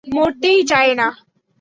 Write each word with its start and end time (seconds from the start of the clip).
মরতেই 0.07 0.59
চায় 0.63 0.93
না! 0.95 1.07